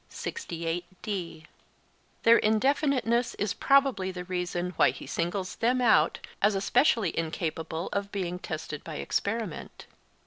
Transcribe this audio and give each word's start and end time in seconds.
Their 2.23 2.39
indefiniteness 2.39 3.35
is 3.35 3.53
probably 3.53 4.09
the 4.09 4.23
reason 4.23 4.71
why 4.71 4.89
he 4.89 5.05
singles 5.05 5.57
them 5.57 5.79
out, 5.79 6.17
as 6.41 6.55
especially 6.55 7.15
incapable 7.15 7.87
of 7.93 8.11
being 8.11 8.39
tested 8.39 8.83
by 8.83 8.95
experiment. 8.95 9.85